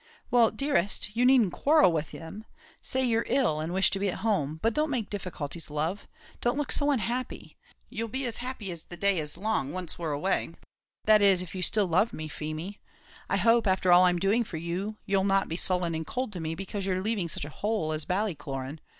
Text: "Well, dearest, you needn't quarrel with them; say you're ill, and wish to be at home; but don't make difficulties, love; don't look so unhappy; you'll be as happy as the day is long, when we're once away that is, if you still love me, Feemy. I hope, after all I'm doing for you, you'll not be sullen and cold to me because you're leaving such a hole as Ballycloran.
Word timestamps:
"Well, 0.31 0.49
dearest, 0.49 1.15
you 1.15 1.25
needn't 1.27 1.53
quarrel 1.53 1.91
with 1.91 2.09
them; 2.09 2.43
say 2.81 3.03
you're 3.03 3.27
ill, 3.29 3.59
and 3.59 3.71
wish 3.71 3.91
to 3.91 3.99
be 3.99 4.09
at 4.09 4.17
home; 4.25 4.57
but 4.63 4.73
don't 4.73 4.89
make 4.89 5.11
difficulties, 5.11 5.69
love; 5.69 6.07
don't 6.41 6.57
look 6.57 6.71
so 6.71 6.89
unhappy; 6.89 7.55
you'll 7.87 8.07
be 8.07 8.25
as 8.25 8.37
happy 8.37 8.71
as 8.71 8.85
the 8.85 8.97
day 8.97 9.19
is 9.19 9.37
long, 9.37 9.67
when 9.73 9.87
we're 9.99 10.17
once 10.17 10.23
away 10.25 10.55
that 11.05 11.21
is, 11.21 11.43
if 11.43 11.53
you 11.53 11.61
still 11.61 11.85
love 11.85 12.13
me, 12.13 12.27
Feemy. 12.27 12.79
I 13.29 13.37
hope, 13.37 13.67
after 13.67 13.91
all 13.91 14.05
I'm 14.05 14.17
doing 14.17 14.43
for 14.43 14.57
you, 14.57 14.97
you'll 15.05 15.23
not 15.23 15.47
be 15.47 15.55
sullen 15.55 15.93
and 15.93 16.07
cold 16.07 16.33
to 16.33 16.39
me 16.39 16.55
because 16.55 16.83
you're 16.83 16.99
leaving 16.99 17.27
such 17.27 17.45
a 17.45 17.49
hole 17.61 17.91
as 17.91 18.03
Ballycloran. 18.03 18.79